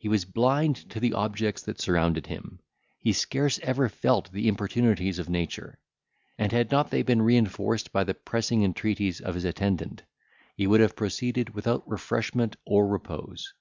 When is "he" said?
0.00-0.08, 2.98-3.12, 10.56-10.66